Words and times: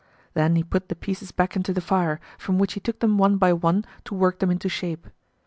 Then 0.33 0.55
he 0.55 0.63
put 0.63 0.89
the 0.89 0.95
pieces 0.95 1.31
back 1.31 1.55
into 1.55 1.73
the 1.73 1.79
fire, 1.79 2.19
from 2.39 2.57
which 2.57 2.73
he 2.73 2.79
took 2.79 3.01
them 3.01 3.19
one 3.19 3.37
by 3.37 3.53
one 3.53 3.85
to 4.05 4.15
work 4.15 4.39
them 4.39 4.49
into 4.49 4.67
shape. 4.67 5.05